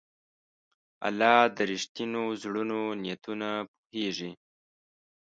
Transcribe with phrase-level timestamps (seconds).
[1.07, 4.31] الله د رښتینو زړونو نیتونه پوهېږي.